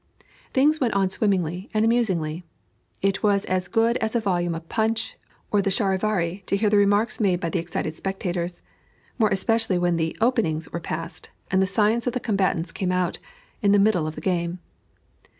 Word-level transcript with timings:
Things 0.51 0.79
went 0.79 0.95
on 0.95 1.09
swimmingly 1.09 1.69
and 1.75 1.85
amusingly. 1.85 2.43
It 3.03 3.21
was 3.21 3.45
as 3.45 3.67
good 3.67 3.97
as 3.97 4.15
a 4.15 4.19
volume 4.19 4.55
of 4.55 4.67
Punch 4.67 5.15
or 5.51 5.61
the 5.61 5.69
Charivari 5.69 6.43
to 6.47 6.57
hear 6.57 6.71
the 6.71 6.77
remarks 6.77 7.19
made 7.19 7.39
by 7.39 7.51
the 7.51 7.59
excited 7.59 7.93
spectators; 7.93 8.63
more 9.19 9.29
especially 9.29 9.77
when 9.77 9.97
the 9.97 10.17
"openings" 10.19 10.67
were 10.71 10.79
past, 10.79 11.29
and 11.51 11.61
the 11.61 11.67
science 11.67 12.07
of 12.07 12.13
the 12.13 12.19
combatants 12.19 12.71
came 12.71 12.91
out, 12.91 13.19
in 13.61 13.73
the 13.73 13.77
middle 13.77 14.07
of 14.07 14.15
the 14.15 14.21
game. 14.21 14.57